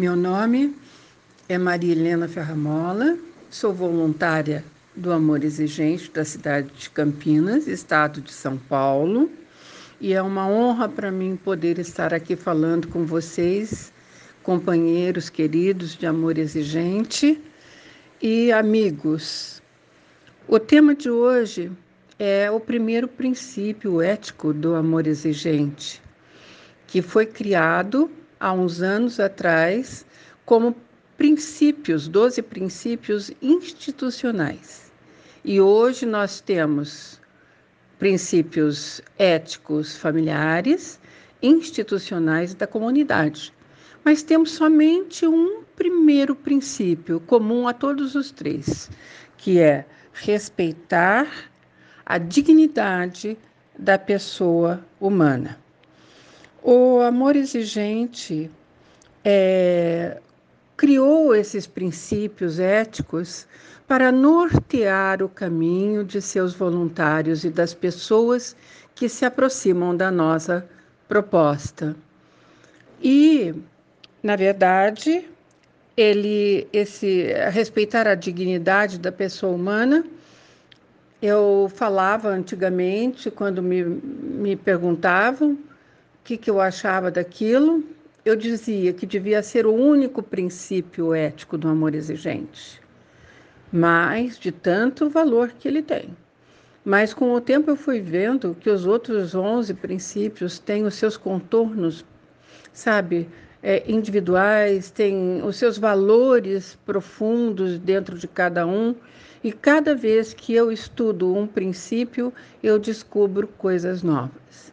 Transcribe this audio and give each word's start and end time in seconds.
Meu 0.00 0.16
nome 0.16 0.74
é 1.46 1.58
Maria 1.58 1.92
Helena 1.92 2.26
Ferramola, 2.26 3.18
sou 3.50 3.70
voluntária 3.70 4.64
do 4.96 5.12
Amor 5.12 5.44
Exigente 5.44 6.10
da 6.10 6.24
cidade 6.24 6.70
de 6.74 6.88
Campinas, 6.88 7.66
estado 7.66 8.22
de 8.22 8.32
São 8.32 8.56
Paulo, 8.56 9.30
e 10.00 10.14
é 10.14 10.22
uma 10.22 10.48
honra 10.48 10.88
para 10.88 11.12
mim 11.12 11.36
poder 11.36 11.78
estar 11.78 12.14
aqui 12.14 12.34
falando 12.34 12.88
com 12.88 13.04
vocês, 13.04 13.92
companheiros 14.42 15.28
queridos 15.28 15.94
de 15.94 16.06
Amor 16.06 16.38
Exigente 16.38 17.38
e 18.22 18.50
amigos. 18.52 19.60
O 20.48 20.58
tema 20.58 20.94
de 20.94 21.10
hoje 21.10 21.70
é 22.18 22.50
o 22.50 22.58
primeiro 22.58 23.06
princípio 23.06 24.00
ético 24.00 24.54
do 24.54 24.74
amor 24.74 25.06
exigente, 25.06 26.00
que 26.86 27.02
foi 27.02 27.26
criado 27.26 28.10
há 28.40 28.52
uns 28.52 28.80
anos 28.80 29.20
atrás 29.20 30.04
como 30.46 30.74
princípios, 31.16 32.08
12 32.08 32.42
princípios 32.42 33.30
institucionais. 33.42 34.90
E 35.44 35.60
hoje 35.60 36.06
nós 36.06 36.40
temos 36.40 37.20
princípios 37.98 39.02
éticos 39.18 39.96
familiares, 39.96 40.98
institucionais 41.42 42.54
da 42.54 42.66
comunidade. 42.66 43.52
Mas 44.02 44.22
temos 44.22 44.52
somente 44.52 45.26
um 45.26 45.62
primeiro 45.76 46.34
princípio 46.34 47.20
comum 47.20 47.68
a 47.68 47.74
todos 47.74 48.14
os 48.14 48.30
três, 48.30 48.90
que 49.36 49.60
é 49.60 49.84
respeitar 50.14 51.28
a 52.04 52.16
dignidade 52.16 53.36
da 53.78 53.98
pessoa 53.98 54.84
humana. 54.98 55.58
O 56.62 57.00
amor 57.00 57.36
exigente 57.36 58.50
é, 59.24 60.18
criou 60.76 61.34
esses 61.34 61.66
princípios 61.66 62.58
éticos 62.58 63.46
para 63.86 64.12
nortear 64.12 65.22
o 65.22 65.28
caminho 65.28 66.04
de 66.04 66.20
seus 66.20 66.54
voluntários 66.54 67.44
e 67.44 67.50
das 67.50 67.74
pessoas 67.74 68.54
que 68.94 69.08
se 69.08 69.24
aproximam 69.24 69.96
da 69.96 70.10
nossa 70.10 70.66
proposta. 71.08 71.96
E, 73.02 73.54
na 74.22 74.36
verdade, 74.36 75.26
ele 75.96 76.68
esse 76.72 77.32
respeitar 77.50 78.06
a 78.06 78.14
dignidade 78.14 78.98
da 78.98 79.10
pessoa 79.10 79.54
humana 79.54 80.04
eu 81.22 81.70
falava 81.74 82.28
antigamente 82.28 83.30
quando 83.30 83.62
me, 83.62 83.84
me 83.84 84.56
perguntavam 84.56 85.58
que, 86.24 86.36
que 86.36 86.50
eu 86.50 86.60
achava 86.60 87.10
daquilo 87.10 87.84
eu 88.22 88.36
dizia 88.36 88.92
que 88.92 89.06
devia 89.06 89.42
ser 89.42 89.66
o 89.66 89.72
único 89.72 90.22
princípio 90.22 91.14
ético 91.14 91.56
do 91.56 91.68
amor 91.68 91.94
exigente, 91.94 92.80
mas 93.72 94.38
de 94.38 94.52
tanto 94.52 95.08
valor 95.08 95.52
que 95.58 95.66
ele 95.66 95.82
tem. 95.82 96.14
Mas 96.84 97.14
com 97.14 97.32
o 97.32 97.40
tempo 97.40 97.70
eu 97.70 97.76
fui 97.76 98.00
vendo 98.00 98.54
que 98.60 98.68
os 98.68 98.84
outros 98.84 99.34
11 99.34 99.72
princípios 99.74 100.58
têm 100.58 100.84
os 100.84 100.94
seus 100.94 101.16
contornos, 101.16 102.04
sabe, 102.72 103.26
é, 103.62 103.90
individuais, 103.90 104.90
têm 104.90 105.42
os 105.42 105.56
seus 105.56 105.78
valores 105.78 106.78
profundos 106.84 107.78
dentro 107.78 108.18
de 108.18 108.28
cada 108.28 108.66
um. 108.66 108.94
E 109.42 109.50
cada 109.50 109.94
vez 109.94 110.34
que 110.34 110.54
eu 110.54 110.70
estudo 110.70 111.34
um 111.34 111.46
princípio, 111.46 112.32
eu 112.62 112.78
descubro 112.78 113.46
coisas 113.46 114.02
novas. 114.02 114.69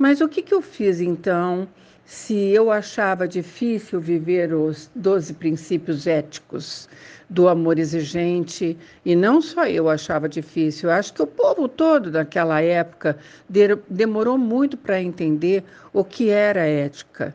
Mas 0.00 0.22
o 0.22 0.28
que, 0.28 0.40
que 0.40 0.54
eu 0.54 0.62
fiz 0.62 0.98
então? 0.98 1.68
se 2.10 2.34
eu 2.34 2.72
achava 2.72 3.28
difícil 3.28 4.00
viver 4.00 4.52
os 4.52 4.90
12 4.96 5.32
princípios 5.34 6.08
éticos 6.08 6.88
do 7.28 7.48
amor 7.48 7.78
exigente, 7.78 8.76
e 9.04 9.14
não 9.14 9.40
só 9.40 9.64
eu 9.66 9.88
achava 9.88 10.28
difícil, 10.28 10.90
acho 10.90 11.14
que 11.14 11.22
o 11.22 11.26
povo 11.26 11.68
todo 11.68 12.10
naquela 12.10 12.60
época 12.60 13.16
demorou 13.88 14.36
muito 14.36 14.76
para 14.76 15.00
entender 15.00 15.62
o 15.92 16.02
que 16.02 16.30
era 16.30 16.66
ética. 16.66 17.32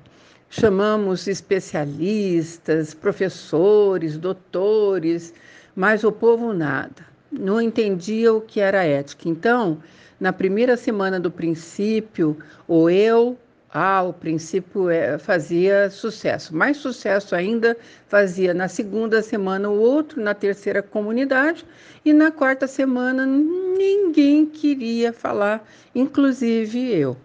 Chamamos 0.49 1.25
especialistas, 1.25 2.93
professores, 2.93 4.17
doutores, 4.17 5.33
mas 5.73 6.03
o 6.03 6.11
povo 6.11 6.51
nada, 6.53 7.05
não 7.39 7.61
entendia 7.61 8.33
o 8.33 8.41
que 8.41 8.59
era 8.59 8.83
ética. 8.83 9.29
Então, 9.29 9.81
na 10.19 10.31
primeira 10.31 10.77
semana 10.77 11.19
do 11.19 11.29
princípio, 11.29 12.37
o 12.67 12.89
eu 12.89 13.37
ah, 13.77 14.03
o 14.03 14.13
princípio 14.13 14.89
é, 14.89 15.17
fazia 15.17 15.89
sucesso. 15.89 16.55
Mais 16.55 16.77
sucesso 16.77 17.35
ainda 17.35 17.75
fazia 18.07 18.53
na 18.53 18.69
segunda 18.69 19.21
semana 19.21 19.69
o 19.69 19.77
outro, 19.77 20.21
na 20.21 20.33
terceira 20.33 20.81
comunidade, 20.81 21.65
e 22.05 22.13
na 22.13 22.31
quarta 22.31 22.67
semana 22.67 23.25
ninguém 23.25 24.45
queria 24.45 25.11
falar, 25.11 25.61
inclusive 25.93 26.89
eu. 26.89 27.17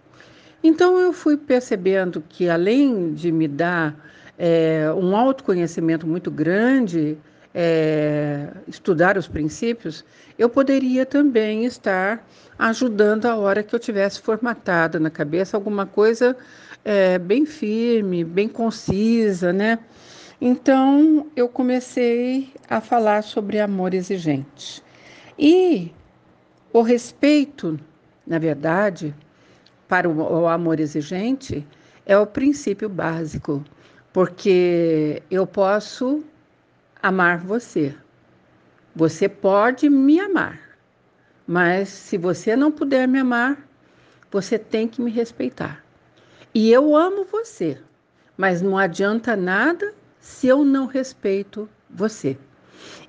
Então 0.61 0.99
eu 0.99 1.13
fui 1.13 1.37
percebendo 1.37 2.21
que 2.27 2.49
além 2.49 3.13
de 3.13 3.31
me 3.31 3.47
dar 3.47 3.95
é, 4.37 4.91
um 4.93 5.15
autoconhecimento 5.15 6.05
muito 6.05 6.29
grande, 6.29 7.17
é, 7.53 8.47
estudar 8.67 9.17
os 9.17 9.27
princípios, 9.27 10.05
eu 10.37 10.49
poderia 10.49 11.05
também 11.05 11.65
estar 11.65 12.25
ajudando 12.57 13.25
a 13.25 13.35
hora 13.35 13.63
que 13.63 13.75
eu 13.75 13.79
tivesse 13.79 14.21
formatada 14.21 14.99
na 14.99 15.09
cabeça 15.09 15.57
alguma 15.57 15.85
coisa 15.85 16.35
é, 16.83 17.17
bem 17.19 17.45
firme, 17.45 18.23
bem 18.23 18.47
concisa, 18.47 19.51
né? 19.51 19.79
Então 20.39 21.27
eu 21.35 21.47
comecei 21.47 22.51
a 22.69 22.81
falar 22.81 23.21
sobre 23.23 23.59
amor 23.59 23.93
exigente. 23.93 24.83
E 25.37 25.91
o 26.73 26.81
respeito, 26.81 27.79
na 28.25 28.39
verdade, 28.39 29.13
para 29.87 30.09
o, 30.09 30.41
o 30.41 30.47
amor 30.47 30.79
exigente 30.79 31.65
é 32.05 32.17
o 32.17 32.25
princípio 32.25 32.89
básico, 32.89 33.63
porque 34.11 35.21
eu 35.29 35.45
posso 35.45 36.23
amar 37.01 37.39
você. 37.39 37.95
Você 38.95 39.29
pode 39.29 39.89
me 39.89 40.19
amar, 40.19 40.59
mas 41.47 41.89
se 41.89 42.17
você 42.17 42.55
não 42.55 42.71
puder 42.71 43.07
me 43.07 43.19
amar, 43.19 43.57
você 44.29 44.59
tem 44.59 44.87
que 44.87 45.01
me 45.01 45.09
respeitar. 45.09 45.83
E 46.53 46.71
eu 46.71 46.95
amo 46.95 47.25
você, 47.25 47.77
mas 48.37 48.61
não 48.61 48.77
adianta 48.77 49.35
nada 49.35 49.93
se 50.19 50.47
eu 50.47 50.65
não 50.65 50.85
respeito 50.85 51.69
você. 51.89 52.37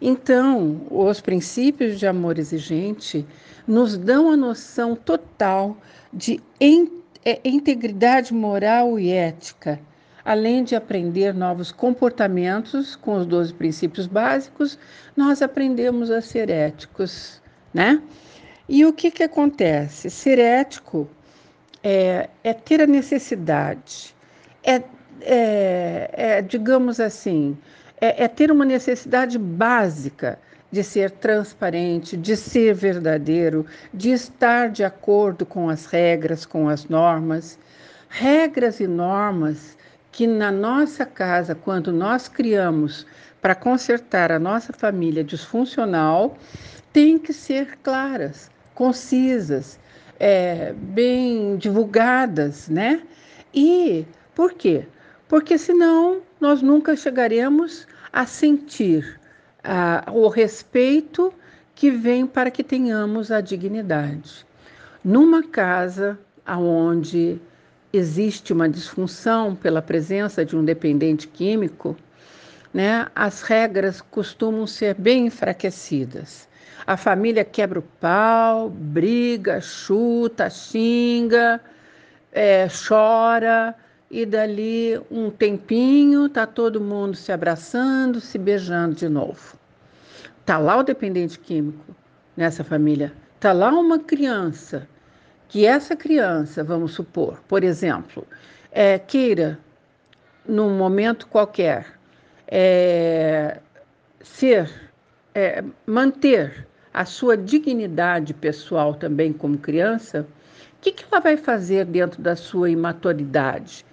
Então, 0.00 0.86
os 0.90 1.20
princípios 1.20 1.98
de 1.98 2.06
amor 2.06 2.38
exigente 2.38 3.26
nos 3.66 3.96
dão 3.96 4.30
a 4.30 4.36
noção 4.36 4.94
total 4.94 5.76
de 6.12 6.40
é, 7.24 7.40
integridade 7.44 8.32
moral 8.32 8.98
e 8.98 9.10
ética 9.10 9.80
Além 10.24 10.62
de 10.62 10.76
aprender 10.76 11.34
novos 11.34 11.72
comportamentos 11.72 12.94
com 12.94 13.16
os 13.16 13.26
12 13.26 13.54
princípios 13.54 14.06
básicos, 14.06 14.78
nós 15.16 15.42
aprendemos 15.42 16.10
a 16.10 16.20
ser 16.20 16.48
éticos, 16.48 17.42
né? 17.74 18.00
E 18.68 18.84
o 18.86 18.92
que, 18.92 19.10
que 19.10 19.24
acontece? 19.24 20.08
Ser 20.08 20.38
ético 20.38 21.08
é, 21.82 22.30
é 22.44 22.52
ter 22.52 22.80
a 22.80 22.86
necessidade, 22.86 24.14
é, 24.62 24.82
é, 25.20 26.10
é 26.12 26.42
digamos 26.42 27.00
assim, 27.00 27.58
é, 28.00 28.24
é 28.24 28.28
ter 28.28 28.52
uma 28.52 28.64
necessidade 28.64 29.38
básica 29.38 30.38
de 30.70 30.82
ser 30.82 31.10
transparente, 31.10 32.16
de 32.16 32.36
ser 32.36 32.74
verdadeiro, 32.74 33.66
de 33.92 34.10
estar 34.10 34.70
de 34.70 34.82
acordo 34.82 35.44
com 35.44 35.68
as 35.68 35.84
regras, 35.84 36.46
com 36.46 36.68
as 36.68 36.86
normas. 36.86 37.58
Regras 38.08 38.80
e 38.80 38.86
normas 38.86 39.76
que 40.12 40.26
na 40.26 40.52
nossa 40.52 41.06
casa, 41.06 41.54
quando 41.54 41.90
nós 41.90 42.28
criamos 42.28 43.06
para 43.40 43.54
consertar 43.54 44.30
a 44.30 44.38
nossa 44.38 44.72
família 44.72 45.24
disfuncional, 45.24 46.36
tem 46.92 47.18
que 47.18 47.32
ser 47.32 47.78
claras, 47.82 48.50
concisas, 48.74 49.80
é, 50.20 50.74
bem 50.74 51.56
divulgadas, 51.56 52.68
né? 52.68 53.02
E 53.52 54.06
por 54.34 54.52
quê? 54.52 54.86
Porque 55.26 55.56
senão 55.56 56.20
nós 56.38 56.60
nunca 56.60 56.94
chegaremos 56.94 57.86
a 58.12 58.26
sentir 58.26 59.18
o 60.12 60.28
respeito 60.28 61.32
que 61.74 61.90
vem 61.90 62.26
para 62.26 62.50
que 62.50 62.62
tenhamos 62.62 63.30
a 63.30 63.40
dignidade. 63.40 64.44
Numa 65.02 65.42
casa 65.42 66.18
onde 66.46 67.40
existe 67.92 68.52
uma 68.52 68.68
disfunção 68.68 69.54
pela 69.54 69.82
presença 69.82 70.44
de 70.44 70.56
um 70.56 70.64
dependente 70.64 71.28
químico, 71.28 71.96
né, 72.72 73.06
as 73.14 73.42
regras 73.42 74.00
costumam 74.00 74.66
ser 74.66 74.94
bem 74.94 75.26
enfraquecidas. 75.26 76.48
A 76.86 76.96
família 76.96 77.44
quebra 77.44 77.78
o 77.78 77.82
pau, 77.82 78.70
briga, 78.70 79.60
chuta, 79.60 80.48
xinga, 80.48 81.60
é, 82.32 82.66
chora 82.68 83.74
e 84.10 84.24
dali 84.26 85.00
um 85.10 85.30
tempinho 85.30 86.28
tá 86.28 86.46
todo 86.46 86.80
mundo 86.80 87.14
se 87.14 87.30
abraçando, 87.30 88.20
se 88.20 88.38
beijando 88.38 88.94
de 88.94 89.08
novo. 89.08 89.56
Tá 90.44 90.58
lá 90.58 90.78
o 90.78 90.82
dependente 90.82 91.38
químico 91.38 91.94
nessa 92.36 92.64
família. 92.64 93.12
Tá 93.38 93.52
lá 93.52 93.70
uma 93.70 93.98
criança 93.98 94.88
que 95.52 95.66
essa 95.66 95.94
criança, 95.94 96.64
vamos 96.64 96.94
supor, 96.94 97.38
por 97.46 97.62
exemplo, 97.62 98.26
é, 98.70 98.98
queira 98.98 99.58
num 100.48 100.78
momento 100.78 101.26
qualquer 101.26 101.92
é, 102.48 103.60
ser, 104.22 104.70
é, 105.34 105.62
manter 105.86 106.66
a 106.94 107.04
sua 107.04 107.36
dignidade 107.36 108.32
pessoal 108.32 108.94
também 108.94 109.30
como 109.30 109.58
criança, 109.58 110.26
o 110.78 110.80
que, 110.80 110.90
que 110.90 111.04
ela 111.12 111.20
vai 111.20 111.36
fazer 111.36 111.84
dentro 111.84 112.22
da 112.22 112.34
sua 112.34 112.70
imaturidade? 112.70 113.84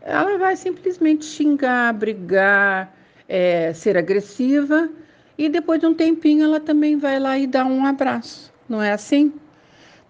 Ela 0.00 0.38
vai 0.38 0.56
simplesmente 0.56 1.26
xingar, 1.26 1.92
brigar, 1.92 2.90
é, 3.28 3.74
ser 3.74 3.98
agressiva 3.98 4.88
e 5.36 5.50
depois 5.50 5.78
de 5.78 5.84
um 5.84 5.92
tempinho 5.92 6.44
ela 6.44 6.58
também 6.58 6.96
vai 6.96 7.20
lá 7.20 7.38
e 7.38 7.46
dá 7.46 7.66
um 7.66 7.84
abraço, 7.84 8.50
não 8.66 8.80
é 8.80 8.92
assim? 8.92 9.41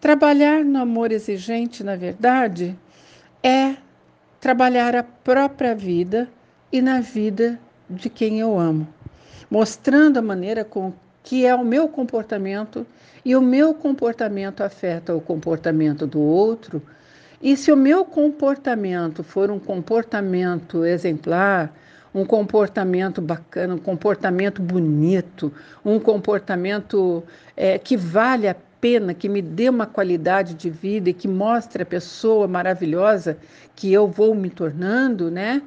Trabalhar 0.02 0.64
no 0.64 0.80
amor 0.80 1.12
exigente, 1.12 1.84
na 1.84 1.94
verdade, 1.94 2.76
é 3.40 3.76
trabalhar 4.40 4.96
a 4.96 5.04
própria 5.04 5.76
vida 5.76 6.28
e 6.72 6.82
na 6.82 7.00
vida 7.00 7.56
de 7.88 8.10
quem 8.10 8.40
eu 8.40 8.58
amo, 8.58 8.88
mostrando 9.48 10.18
a 10.18 10.20
maneira 10.22 10.64
com 10.64 10.92
que 11.22 11.46
é 11.46 11.54
o 11.54 11.64
meu 11.64 11.86
comportamento 11.86 12.84
e 13.24 13.36
o 13.36 13.40
meu 13.40 13.72
comportamento 13.74 14.62
afeta 14.62 15.14
o 15.14 15.20
comportamento 15.20 16.04
do 16.04 16.20
outro. 16.20 16.82
E 17.40 17.56
se 17.56 17.70
o 17.70 17.76
meu 17.76 18.04
comportamento 18.04 19.22
for 19.22 19.52
um 19.52 19.60
comportamento 19.60 20.84
exemplar, 20.84 21.72
um 22.12 22.24
comportamento 22.24 23.22
bacana, 23.22 23.76
um 23.76 23.78
comportamento 23.78 24.60
bonito, 24.60 25.52
um 25.84 26.00
comportamento 26.00 27.22
é, 27.56 27.78
que 27.78 27.96
vale 27.96 28.48
a 28.48 28.56
pena, 28.82 29.14
que 29.14 29.28
me 29.28 29.40
dê 29.40 29.68
uma 29.68 29.86
qualidade 29.86 30.54
de 30.54 30.68
vida 30.68 31.08
e 31.08 31.14
que 31.14 31.28
mostre 31.28 31.84
a 31.84 31.86
pessoa 31.86 32.48
maravilhosa 32.48 33.38
que 33.76 33.92
eu 33.92 34.08
vou 34.08 34.34
me 34.34 34.50
tornando, 34.50 35.30
né? 35.30 35.62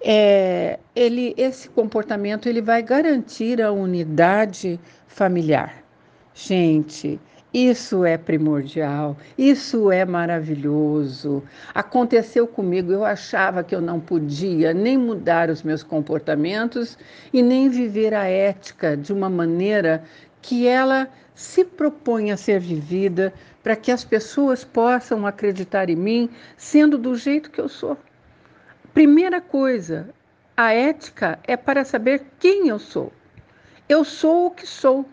É, 0.00 0.78
ele, 0.96 1.34
esse 1.36 1.68
comportamento 1.68 2.48
ele 2.48 2.62
vai 2.62 2.82
garantir 2.82 3.60
a 3.60 3.70
unidade 3.70 4.80
familiar. 5.06 5.84
Gente, 6.32 7.20
isso 7.52 8.04
é 8.04 8.16
primordial, 8.16 9.16
isso 9.38 9.92
é 9.92 10.04
maravilhoso. 10.04 11.42
Aconteceu 11.74 12.46
comigo, 12.46 12.90
eu 12.90 13.04
achava 13.04 13.62
que 13.62 13.74
eu 13.74 13.80
não 13.80 14.00
podia 14.00 14.72
nem 14.72 14.98
mudar 14.98 15.50
os 15.50 15.62
meus 15.62 15.82
comportamentos 15.82 16.98
e 17.32 17.42
nem 17.42 17.68
viver 17.68 18.14
a 18.14 18.24
ética 18.24 18.96
de 18.96 19.12
uma 19.12 19.30
maneira 19.30 20.02
que 20.44 20.66
ela 20.68 21.08
se 21.34 21.64
propõe 21.64 22.30
a 22.30 22.36
ser 22.36 22.60
vivida 22.60 23.32
para 23.62 23.74
que 23.74 23.90
as 23.90 24.04
pessoas 24.04 24.62
possam 24.62 25.26
acreditar 25.26 25.88
em 25.88 25.96
mim 25.96 26.28
sendo 26.54 26.98
do 26.98 27.16
jeito 27.16 27.50
que 27.50 27.58
eu 27.58 27.68
sou. 27.68 27.96
Primeira 28.92 29.40
coisa, 29.40 30.10
a 30.54 30.70
ética 30.74 31.38
é 31.44 31.56
para 31.56 31.82
saber 31.82 32.26
quem 32.38 32.68
eu 32.68 32.78
sou. 32.78 33.10
Eu 33.88 34.04
sou 34.04 34.48
o 34.48 34.50
que 34.50 34.66
sou, 34.66 35.08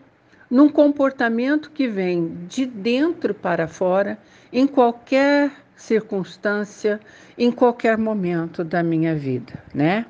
num 0.50 0.68
comportamento 0.68 1.70
que 1.70 1.88
vem 1.88 2.46
de 2.46 2.66
dentro 2.66 3.32
para 3.32 3.66
fora, 3.66 4.18
em 4.52 4.66
qualquer 4.66 5.50
circunstância, 5.74 7.00
em 7.38 7.50
qualquer 7.50 7.96
momento 7.96 8.62
da 8.62 8.82
minha 8.82 9.14
vida, 9.14 9.54
né? 9.74 10.04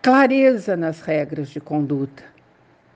Clareza 0.00 0.74
nas 0.74 1.02
regras 1.02 1.50
de 1.50 1.60
conduta 1.60 2.31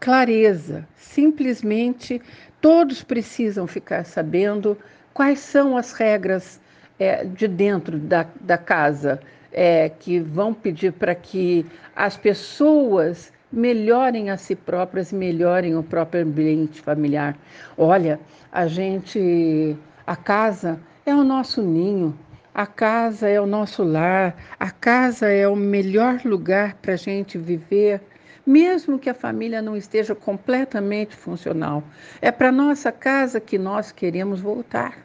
clareza. 0.01 0.87
Simplesmente 0.97 2.21
todos 2.61 3.03
precisam 3.03 3.67
ficar 3.67 4.05
sabendo 4.05 4.77
quais 5.15 5.39
são 5.39 5.77
as 5.77 5.93
regras 5.93 6.61
é, 6.99 7.25
de 7.25 7.49
dentro 7.49 7.99
da, 7.99 8.27
da 8.41 8.59
casa 8.59 9.21
é, 9.53 9.89
que 9.89 10.19
vão 10.21 10.53
pedir 10.53 10.93
para 10.93 11.15
que 11.15 11.65
as 11.95 12.17
pessoas 12.17 13.33
melhorem 13.51 14.31
a 14.31 14.37
si 14.37 14.55
próprias, 14.55 15.13
melhorem 15.13 15.77
o 15.77 15.83
próprio 15.83 16.23
ambiente 16.23 16.81
familiar. 16.81 17.37
Olha, 17.79 18.21
a 18.53 18.67
gente, 18.67 19.77
a 20.07 20.17
casa 20.17 20.79
é 21.07 21.15
o 21.15 21.25
nosso 21.25 21.63
ninho, 21.63 22.19
a 22.55 22.67
casa 22.67 23.29
é 23.29 23.41
o 23.41 23.47
nosso 23.47 23.83
lar, 23.83 24.37
a 24.59 24.71
casa 24.71 25.29
é 25.29 25.47
o 25.47 25.57
melhor 25.57 26.21
lugar 26.25 26.75
para 26.75 26.95
a 26.95 26.97
gente 26.97 27.39
viver 27.39 28.01
mesmo 28.47 28.99
que 28.99 29.11
a 29.11 29.15
família 29.15 29.61
não 29.61 29.77
esteja 29.77 30.15
completamente 30.15 31.17
funcional. 31.17 31.83
É 32.23 32.31
para 32.31 32.53
nossa 32.53 32.93
casa 32.93 33.41
que 33.41 33.59
nós 33.59 33.91
queremos 33.91 34.41
voltar. 34.41 34.99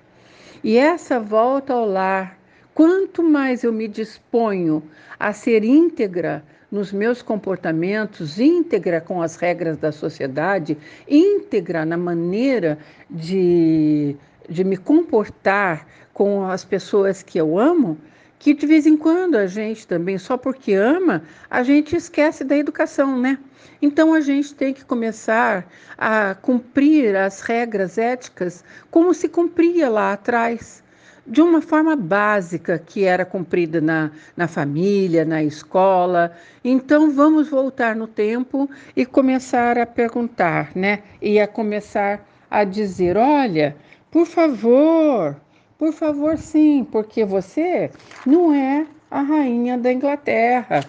E 0.64 0.78
essa 0.78 1.20
volta 1.20 1.74
ao 1.74 1.86
lar, 1.86 2.38
quanto 2.74 3.24
mais 3.24 3.64
eu 3.64 3.74
me 3.74 3.88
disponho 3.88 4.84
a 5.20 5.34
ser 5.34 5.64
íntegra 5.64 6.44
nos 6.72 6.94
meus 6.94 7.22
comportamentos, 7.22 8.40
íntegra 8.40 9.02
com 9.02 9.22
as 9.22 9.36
regras 9.36 9.78
da 9.78 9.92
sociedade, 9.92 10.78
íntegra 11.08 11.84
na 11.84 11.98
maneira 11.98 12.78
de, 13.10 14.16
de 14.48 14.64
me 14.64 14.78
comportar 14.78 15.86
com 16.14 16.46
as 16.46 16.64
pessoas 16.64 17.22
que 17.22 17.38
eu 17.38 17.60
amo, 17.60 17.98
que 18.42 18.56
de 18.56 18.66
vez 18.66 18.88
em 18.88 18.98
quando 18.98 19.36
a 19.36 19.46
gente 19.46 19.86
também, 19.86 20.18
só 20.18 20.36
porque 20.36 20.74
ama, 20.74 21.22
a 21.48 21.62
gente 21.62 21.96
esquece 21.96 22.44
da 22.44 22.58
educação, 22.58 23.20
né? 23.20 23.38
Então 23.80 24.16
a 24.16 24.20
gente 24.20 24.56
tem 24.56 24.74
que 24.74 24.84
começar 24.84 25.68
a 25.96 26.34
cumprir 26.34 27.16
as 27.16 27.42
regras 27.42 28.00
éticas 28.00 28.64
como 28.90 29.14
se 29.14 29.30
cumpria 29.30 29.88
lá 29.90 30.14
atrás, 30.14 30.84
de 31.26 31.40
uma 31.40 31.62
forma 31.62 31.96
básica 31.96 32.80
que 32.80 33.04
era 33.04 33.24
cumprida 33.24 33.80
na, 33.80 34.10
na 34.36 34.48
família, 34.48 35.24
na 35.24 35.44
escola. 35.44 36.36
Então 36.66 37.12
vamos 37.12 37.48
voltar 37.48 37.96
no 37.96 38.08
tempo 38.08 38.68
e 38.96 39.06
começar 39.06 39.78
a 39.78 39.86
perguntar, 39.86 40.72
né? 40.74 41.04
E 41.22 41.40
a 41.40 41.48
começar 41.48 42.28
a 42.50 42.64
dizer: 42.64 43.18
olha, 43.18 43.76
por 44.10 44.26
favor, 44.26 45.40
por 45.82 45.94
favor, 45.94 46.38
sim, 46.38 46.88
porque 46.92 47.26
você 47.26 47.90
não 48.24 48.54
é 48.54 48.86
a 49.10 49.20
rainha 49.24 49.80
da 49.80 49.92
Inglaterra. 49.92 50.86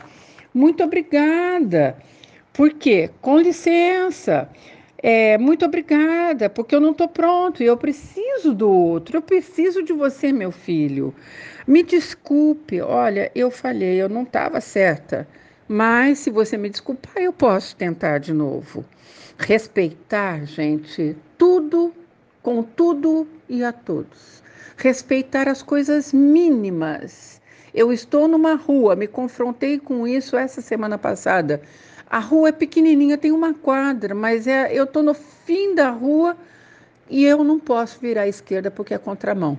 Muito 0.53 0.85
obrigada. 0.85 1.97
Por 2.53 2.75
quê? 2.75 3.09
Com 3.23 3.39
licença. 3.39 4.51
É, 5.03 5.39
muito 5.39 5.65
obrigada, 5.65 6.51
porque 6.51 6.75
eu 6.75 6.81
não 6.81 6.91
estou 6.91 7.09
pronto 7.09 7.63
e 7.63 7.67
eu 7.67 7.79
preciso 7.79 8.53
do 8.53 8.69
outro, 8.69 9.17
eu 9.17 9.23
preciso 9.23 9.83
de 9.83 9.95
você, 9.95 10.31
meu 10.31 10.53
filho. 10.53 11.15
Me 11.67 11.83
desculpe, 11.83 12.83
olha, 12.83 13.33
eu 13.35 13.51
falhei, 13.51 13.95
eu 13.95 14.11
não 14.11 14.25
estava 14.25 14.61
certa, 14.61 15.27
mas 15.67 16.19
se 16.19 16.29
você 16.29 16.59
me 16.59 16.69
desculpar, 16.69 17.17
eu 17.17 17.33
posso 17.33 17.75
tentar 17.77 18.19
de 18.19 18.35
novo. 18.35 18.85
Respeitar, 19.39 20.45
gente, 20.45 21.17
tudo, 21.39 21.95
com 22.43 22.63
tudo 22.63 23.27
e 23.49 23.65
a 23.65 23.73
todos 23.73 24.42
respeitar 24.77 25.49
as 25.49 25.63
coisas 25.63 26.13
mínimas. 26.13 27.41
Eu 27.75 27.93
estou 27.93 28.29
numa 28.29 28.55
rua, 28.55 28.95
me 28.95 29.07
confrontei 29.07 29.79
com 29.79 30.07
isso 30.07 30.37
essa 30.37 30.61
semana 30.61 30.99
passada. 30.99 31.63
A 32.09 32.19
rua 32.19 32.51
é 32.51 32.53
pequenininha, 32.53 33.17
tem 33.17 33.33
uma 33.33 33.55
quadra, 33.55 34.15
mas 34.15 34.47
é, 34.47 34.71
eu 34.73 34.85
estou 34.85 35.03
no 35.03 35.15
fim 35.15 35.75
da 35.75 35.89
rua 35.91 36.37
e 37.09 37.25
eu 37.25 37.43
não 37.43 37.59
posso 37.59 37.99
virar 37.99 38.23
à 38.23 38.29
esquerda 38.29 38.71
porque 38.71 38.93
é 38.93 38.99
contramão. 38.99 39.57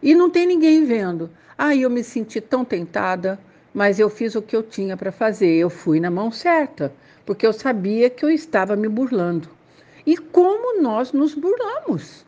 E 0.00 0.14
não 0.14 0.30
tem 0.30 0.46
ninguém 0.46 0.84
vendo. 0.84 1.28
Aí 1.56 1.82
eu 1.82 1.90
me 1.90 2.04
senti 2.04 2.40
tão 2.40 2.64
tentada, 2.64 3.38
mas 3.74 3.98
eu 3.98 4.08
fiz 4.08 4.36
o 4.36 4.42
que 4.42 4.54
eu 4.54 4.62
tinha 4.62 4.96
para 4.96 5.10
fazer. 5.10 5.52
Eu 5.56 5.68
fui 5.68 5.98
na 5.98 6.10
mão 6.10 6.30
certa, 6.30 6.92
porque 7.26 7.44
eu 7.44 7.52
sabia 7.52 8.08
que 8.08 8.24
eu 8.24 8.30
estava 8.30 8.76
me 8.76 8.88
burlando. 8.88 9.48
E 10.06 10.16
como 10.16 10.80
nós 10.80 11.12
nos 11.12 11.34
burlamos 11.34 12.24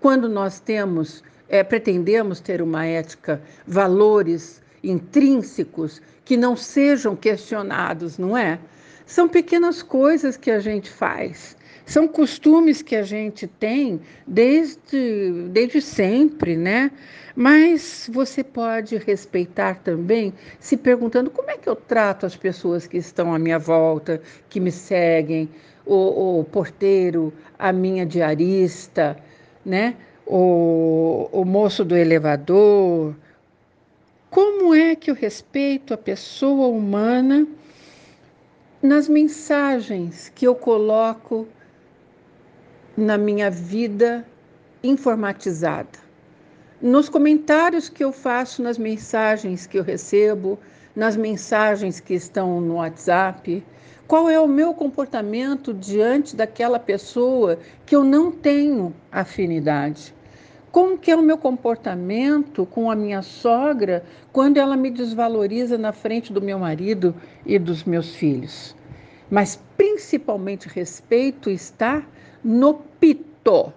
quando 0.00 0.28
nós 0.28 0.58
temos 0.58 1.22
é, 1.50 1.62
pretendemos 1.64 2.40
ter 2.40 2.62
uma 2.62 2.86
ética, 2.86 3.42
valores 3.66 4.62
intrínsecos 4.82 6.00
que 6.24 6.36
não 6.36 6.56
sejam 6.56 7.14
questionados, 7.16 8.16
não 8.16 8.36
é? 8.36 8.58
São 9.04 9.28
pequenas 9.28 9.82
coisas 9.82 10.36
que 10.36 10.50
a 10.50 10.60
gente 10.60 10.88
faz, 10.88 11.56
são 11.84 12.06
costumes 12.06 12.82
que 12.82 12.94
a 12.94 13.02
gente 13.02 13.48
tem 13.48 14.00
desde, 14.24 15.48
desde 15.50 15.82
sempre, 15.82 16.56
né? 16.56 16.92
Mas 17.34 18.08
você 18.12 18.44
pode 18.44 18.96
respeitar 18.96 19.80
também, 19.80 20.32
se 20.60 20.76
perguntando 20.76 21.30
como 21.30 21.50
é 21.50 21.58
que 21.58 21.68
eu 21.68 21.74
trato 21.74 22.26
as 22.26 22.36
pessoas 22.36 22.86
que 22.86 22.96
estão 22.96 23.34
à 23.34 23.40
minha 23.40 23.58
volta, 23.58 24.22
que 24.48 24.60
me 24.60 24.70
seguem, 24.70 25.48
o, 25.84 26.38
o 26.38 26.44
porteiro, 26.44 27.32
a 27.58 27.72
minha 27.72 28.06
diarista, 28.06 29.16
né? 29.66 29.96
O, 30.32 31.28
o 31.32 31.44
moço 31.44 31.84
do 31.84 31.96
elevador, 31.96 33.16
Como 34.30 34.72
é 34.72 34.94
que 34.94 35.10
eu 35.10 35.14
respeito 35.14 35.92
a 35.92 35.98
pessoa 35.98 36.68
humana 36.68 37.48
nas 38.80 39.08
mensagens 39.08 40.30
que 40.32 40.46
eu 40.46 40.54
coloco 40.54 41.48
na 42.96 43.18
minha 43.18 43.50
vida 43.50 44.24
informatizada? 44.84 45.98
Nos 46.80 47.08
comentários 47.08 47.88
que 47.88 48.04
eu 48.04 48.12
faço 48.12 48.62
nas 48.62 48.78
mensagens 48.78 49.66
que 49.66 49.78
eu 49.80 49.82
recebo, 49.82 50.60
nas 50.94 51.16
mensagens 51.16 51.98
que 51.98 52.14
estão 52.14 52.60
no 52.60 52.74
WhatsApp, 52.74 53.64
qual 54.06 54.30
é 54.30 54.38
o 54.38 54.46
meu 54.46 54.74
comportamento 54.74 55.74
diante 55.74 56.36
daquela 56.36 56.78
pessoa 56.78 57.58
que 57.84 57.96
eu 57.96 58.04
não 58.04 58.30
tenho 58.30 58.94
afinidade? 59.10 60.14
Como 60.72 60.96
que 60.96 61.10
é 61.10 61.16
o 61.16 61.22
meu 61.22 61.36
comportamento 61.36 62.64
com 62.64 62.88
a 62.92 62.94
minha 62.94 63.22
sogra 63.22 64.04
quando 64.32 64.56
ela 64.56 64.76
me 64.76 64.88
desvaloriza 64.88 65.76
na 65.76 65.92
frente 65.92 66.32
do 66.32 66.40
meu 66.40 66.60
marido 66.60 67.12
e 67.44 67.58
dos 67.58 67.82
meus 67.82 68.14
filhos? 68.14 68.76
Mas 69.28 69.60
principalmente 69.76 70.68
respeito 70.68 71.50
está 71.50 72.06
no 72.44 72.74
pito, 73.00 73.72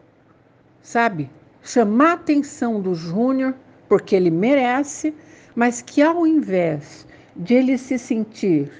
sabe? 0.83 1.31
Chamar 1.63 2.11
a 2.11 2.13
atenção 2.13 2.79
do 2.79 2.93
Júnior 2.93 3.55
porque 3.89 4.15
ele 4.15 4.29
merece, 4.29 5.15
mas 5.55 5.81
que 5.81 5.99
ao 5.99 6.27
invés 6.27 7.07
de 7.35 7.55
ele 7.55 7.75
se 7.75 7.97
sentir 7.97 8.71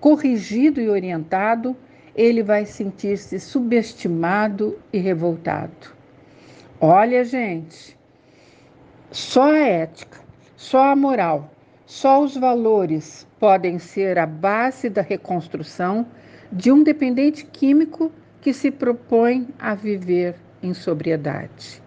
corrigido 0.00 0.80
e 0.80 0.88
orientado, 0.88 1.76
ele 2.14 2.42
vai 2.42 2.64
sentir-se 2.64 3.38
subestimado 3.38 4.78
e 4.90 4.96
revoltado. 4.98 5.97
Olha, 6.80 7.24
gente, 7.24 7.98
só 9.10 9.50
a 9.50 9.58
ética, 9.58 10.20
só 10.56 10.92
a 10.92 10.94
moral, 10.94 11.52
só 11.84 12.22
os 12.22 12.36
valores 12.36 13.26
podem 13.40 13.80
ser 13.80 14.16
a 14.16 14.24
base 14.24 14.88
da 14.88 15.02
reconstrução 15.02 16.06
de 16.52 16.70
um 16.70 16.84
dependente 16.84 17.44
químico 17.44 18.12
que 18.40 18.52
se 18.52 18.70
propõe 18.70 19.48
a 19.58 19.74
viver 19.74 20.36
em 20.62 20.72
sobriedade. 20.72 21.82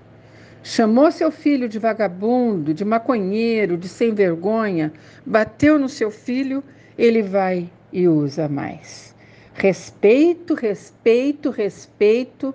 Chamou 0.61 1.09
seu 1.09 1.31
filho 1.31 1.69
de 1.69 1.79
vagabundo, 1.79 2.73
de 2.73 2.83
maconheiro, 2.83 3.77
de 3.77 3.87
sem 3.87 4.13
vergonha, 4.13 4.91
bateu 5.25 5.79
no 5.79 5.87
seu 5.87 6.11
filho, 6.11 6.61
ele 6.97 7.21
vai 7.21 7.69
e 7.93 8.09
usa 8.09 8.49
mais. 8.49 9.15
Respeito, 9.53 10.53
respeito, 10.53 11.49
respeito 11.49 12.53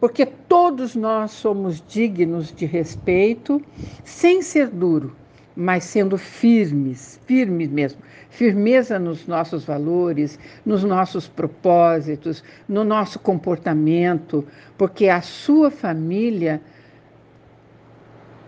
porque 0.00 0.24
todos 0.24 0.96
nós 0.96 1.30
somos 1.30 1.84
dignos 1.86 2.52
de 2.54 2.64
respeito, 2.64 3.62
sem 4.02 4.40
ser 4.40 4.68
duro, 4.68 5.14
mas 5.54 5.84
sendo 5.84 6.16
firmes, 6.16 7.20
firmes 7.26 7.68
mesmo, 7.68 8.00
firmeza 8.30 8.98
nos 8.98 9.26
nossos 9.26 9.64
valores, 9.64 10.38
nos 10.64 10.82
nossos 10.82 11.28
propósitos, 11.28 12.42
no 12.66 12.82
nosso 12.82 13.18
comportamento, 13.18 14.46
porque 14.78 15.10
a 15.10 15.20
sua 15.20 15.70
família, 15.70 16.62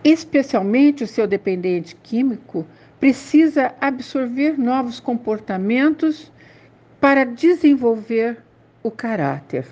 especialmente 0.03 1.03
o 1.03 1.07
seu 1.07 1.27
dependente 1.27 1.95
químico, 1.97 2.65
precisa 2.99 3.75
absorver 3.79 4.57
novos 4.57 4.99
comportamentos 4.99 6.31
para 6.99 7.25
desenvolver 7.25 8.41
o 8.81 8.89
caráter 8.89 9.67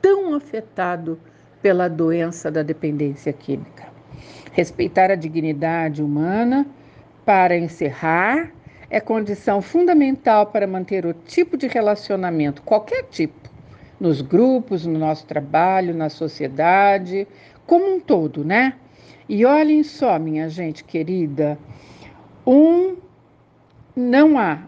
tão 0.00 0.34
afetado 0.34 1.18
pela 1.62 1.88
doença 1.88 2.50
da 2.50 2.62
dependência 2.62 3.32
química. 3.32 3.88
Respeitar 4.52 5.10
a 5.10 5.14
dignidade 5.14 6.02
humana, 6.02 6.66
para 7.24 7.56
encerrar, 7.56 8.50
é 8.88 8.98
condição 8.98 9.62
fundamental 9.62 10.46
para 10.46 10.66
manter 10.66 11.06
o 11.06 11.14
tipo 11.14 11.56
de 11.56 11.68
relacionamento, 11.68 12.62
qualquer 12.62 13.04
tipo, 13.04 13.48
nos 14.00 14.20
grupos, 14.20 14.84
no 14.84 14.98
nosso 14.98 15.26
trabalho, 15.26 15.94
na 15.94 16.08
sociedade, 16.08 17.28
como 17.66 17.94
um 17.94 18.00
todo, 18.00 18.44
né? 18.44 18.74
E 19.28 19.44
olhem 19.44 19.84
só, 19.84 20.18
minha 20.18 20.48
gente 20.48 20.82
querida, 20.82 21.56
um 22.44 22.96
não 23.94 24.38
há 24.38 24.62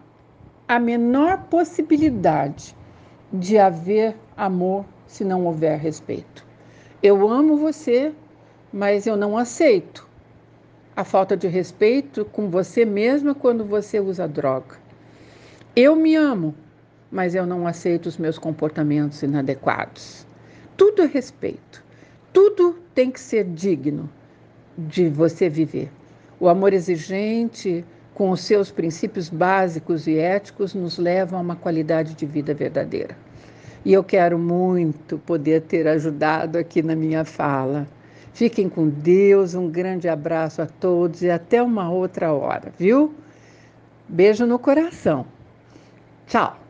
a 0.67 0.79
menor 0.79 1.43
possibilidade 1.49 2.73
de 3.31 3.57
haver 3.57 4.15
amor 4.37 4.85
se 5.13 5.23
não 5.23 5.45
houver 5.45 5.77
respeito. 5.77 6.43
Eu 7.01 7.29
amo 7.29 7.55
você, 7.55 8.11
mas 8.71 9.05
eu 9.05 9.15
não 9.15 9.37
aceito 9.37 10.07
a 10.95 11.03
falta 11.03 11.37
de 11.37 11.47
respeito 11.47 12.25
com 12.25 12.49
você 12.49 12.83
mesma 12.83 13.35
quando 13.35 13.63
você 13.63 13.99
usa 13.99 14.27
droga. 14.27 14.75
Eu 15.75 15.95
me 15.95 16.15
amo, 16.15 16.55
mas 17.11 17.35
eu 17.35 17.45
não 17.45 17.67
aceito 17.67 18.07
os 18.07 18.17
meus 18.17 18.39
comportamentos 18.39 19.21
inadequados. 19.21 20.25
Tudo 20.75 21.03
é 21.03 21.05
respeito. 21.05 21.83
Tudo 22.31 22.79
tem 22.95 23.11
que 23.11 23.19
ser 23.19 23.43
digno 23.43 24.09
de 24.75 25.09
você 25.09 25.47
viver. 25.47 25.91
O 26.39 26.49
amor 26.49 26.73
exigente, 26.73 27.85
com 28.15 28.31
os 28.31 28.41
seus 28.41 28.71
princípios 28.71 29.29
básicos 29.29 30.07
e 30.07 30.17
éticos, 30.17 30.73
nos 30.73 30.97
leva 30.97 31.37
a 31.37 31.39
uma 31.39 31.55
qualidade 31.55 32.15
de 32.15 32.25
vida 32.25 32.53
verdadeira. 32.53 33.15
E 33.85 33.91
eu 33.91 34.03
quero 34.03 34.39
muito 34.39 35.17
poder 35.19 35.61
ter 35.63 35.87
ajudado 35.87 36.57
aqui 36.57 36.81
na 36.81 36.95
minha 36.95 37.25
fala. 37.25 37.85
Fiquem 38.33 38.69
com 38.69 38.87
Deus, 38.87 39.53
um 39.53 39.69
grande 39.69 40.07
abraço 40.07 40.61
a 40.61 40.65
todos 40.65 41.21
e 41.21 41.29
até 41.29 41.61
uma 41.61 41.89
outra 41.89 42.33
hora, 42.33 42.73
viu? 42.79 43.13
Beijo 44.07 44.45
no 44.45 44.57
coração. 44.57 45.25
Tchau. 46.27 46.62